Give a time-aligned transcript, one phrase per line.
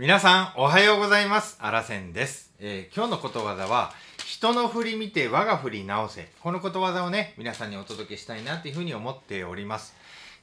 [0.00, 1.58] 皆さんおはようございます。
[1.60, 3.92] あらせんです、えー今日のことわざは
[4.24, 6.32] 人の振り見て我が振り直せ。
[6.40, 9.94] このことわざをね皆さんにお届けしたいなというふうに思っております、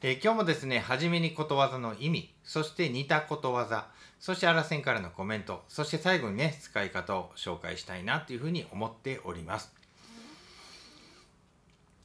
[0.03, 3.87] えー今日もですね初めにことわざの意味そして似たことわざ
[4.19, 9.73] そしてあらせんからのコメントそして最後にね使い方を紹介したいなというふうに思っております。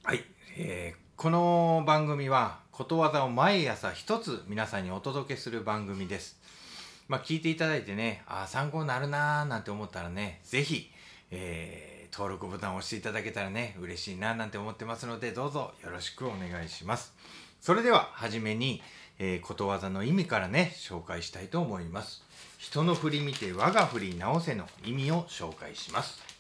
[0.05, 0.25] はい、
[0.57, 6.41] えーこの番組はことわざを毎朝一つ皆さんにお届けする番組です。
[7.09, 10.91] まあ、聞いていただいてね、あー参考になるなーなんて思ったらね、ぜひ、
[11.31, 17.15] えー登録ボタンを押していただけたらね、嬉しいななんて思ってますので、どうぞよろしくお願いします。
[17.63, 18.83] それでは、はじめに、
[19.19, 22.23] えーことわざの意味からね、紹介したいと思います。
[22.59, 26.33] 人の振り見て我が振り直せの意味を紹介します。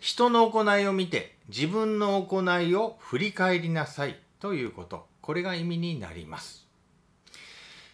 [0.00, 6.66] 人の行いを見て自分の行いを振り返りなさいということこれが意味になります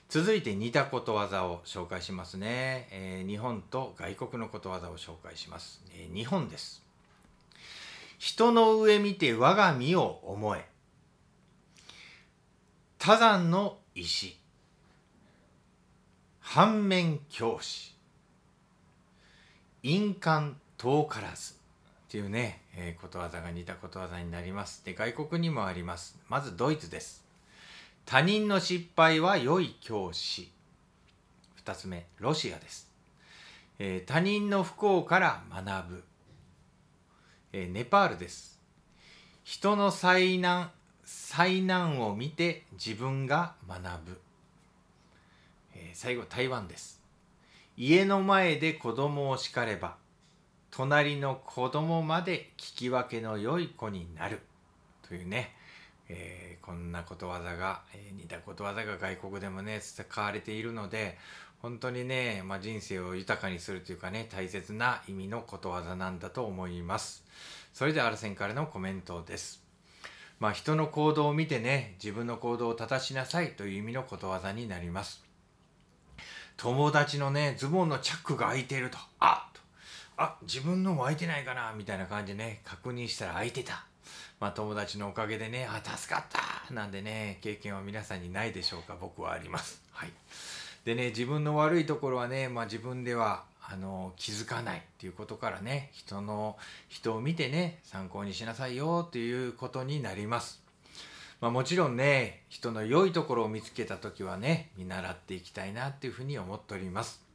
[0.08, 6.82] 続いて似たことわざを紹介しますね、えー日本と外国のことわざを紹介します、えー日本です。
[8.18, 10.64] 人の上見て我が身を思え。
[12.98, 14.38] 多山の石。
[16.40, 17.96] 反面教師。
[19.82, 21.54] 印鑑遠からず。
[21.54, 21.56] っ
[22.08, 24.84] ていうね、えーことわざが似たことわざになります。
[24.84, 26.16] で、外国にもあります。
[26.28, 27.25] まずドイツです。
[28.06, 30.52] 他人の失敗は良い教師。
[31.56, 32.88] 二つ目、ロシアです。
[33.80, 36.04] えー他人の不幸から学ぶ。
[37.52, 38.60] えーネパールです。
[39.42, 40.70] 人の災難、
[41.04, 44.20] 災難を見て自分が学ぶ。
[45.74, 47.02] えー最後、台湾です。
[47.76, 49.96] 家の前で子供を叱れば、
[50.70, 54.42] 隣の子供まで聞き分けの良い子になる
[55.08, 55.56] というね、
[56.08, 61.16] えーこんなことわざが、えー似たことわざが外国でもね使われているので
[61.62, 67.24] 本当にね、まあ、人生を豊かにするというかね大切な意味のことわざなんだと思います。
[67.72, 69.62] それではアルセンからのコメントです。
[70.38, 75.24] まあ人の行動を見てね自分の行動を正しなさいという意味のことわざになります。
[76.56, 78.98] 友達のねズボンのチャックが開いていると。
[79.18, 79.60] あっと。
[80.18, 83.86] あ自分のも開いてないかなみたいな感じでね確認したら開いてた。
[84.40, 89.82] まあ友達のおかげでねあ助かったなんでね経験は皆さんにないでしょうか僕はあります。
[89.92, 90.10] はい。
[90.84, 96.56] でね自分の悪いところはね、まあ、自分ではあの気づかないっていうことからね人の
[96.88, 100.62] 人を見てね参考にしなさいよっていうことになります。
[101.40, 107.25] まあ、もちろんね人の良いところを見つけた時はね見習っていきたいなっていうふうに思っております。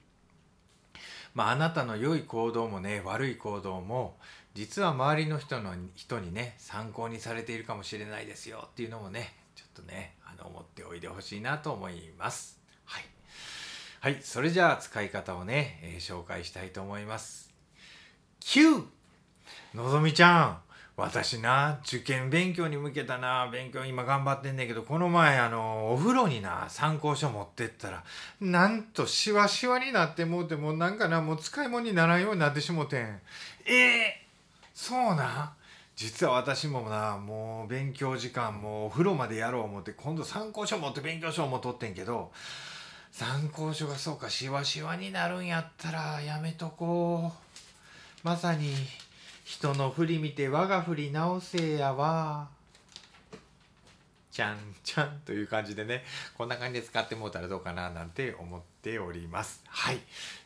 [1.34, 4.18] まあ、あなたの良い行動もね悪い行動も
[4.54, 12.60] 実は周りの人の人にね参考にされているかもしれないですよっていうのもねちょっとねあの思っておいでほしいなと思います。
[12.86, 13.04] はい、
[14.02, 17.54] はい、それじゃあ使い方をね、えー紹介したいと思います。
[18.42, 18.84] 9
[19.74, 20.71] のぞみちゃん。
[21.02, 28.04] 私な受験勉強に向けたな勉強今頑張ってんねんけどこの前あのお風呂にな参考書持ってったら
[28.40, 33.20] なんとシワシワになってもうてもうなんかなもう使い物にならんようになってしもてん。
[33.66, 34.26] ええ
[34.74, 35.54] そうな。
[35.96, 42.32] 実は私もなもう勉強時間もお風呂までやろう思って今度参考書持って勉強書も取ってんけど
[43.12, 47.52] 参考書がそうかシワシワになるんやったらやめとこう。
[48.24, 48.74] まさに
[49.44, 52.48] 人の振り見て我が振り直せやわ。
[54.32, 56.06] ちゃんちゃんという感じでね。
[56.38, 59.62] こんな感じで使ってもうたらどうかななんて思っております。
[59.68, 59.98] はい。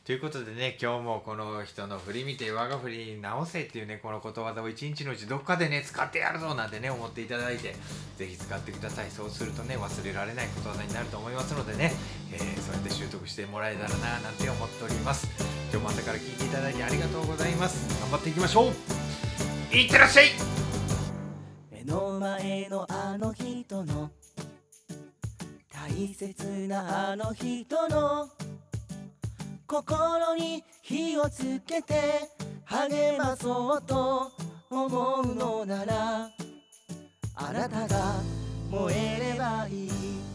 [0.04, 7.76] ということでね今日もこの人の振り見て我が振り直せっていうねこのことわざを一日のうちどっかでね使ってやるぞなんてね思っていただいて
[8.18, 9.12] ぜひ使ってください。
[9.12, 11.94] そうするとね忘れられないことわざになると思いますのでね、
[12.34, 15.55] えーそうやって習得してもらえたらななんて思っております。
[15.76, 18.00] 今日も朝から聞いていただいてありがとうございます。
[18.00, 19.76] 頑張っていきましょう。
[19.76, 20.28] いってらっしゃい。
[21.70, 24.10] 目の前のあの人の。
[25.74, 28.30] 大切なあの人の。
[29.68, 32.22] 心に火をつけて。
[32.64, 34.32] 励まそうと。
[34.70, 36.30] 思うのなら。
[37.36, 38.14] あなたが
[38.72, 40.35] 燃えればいい。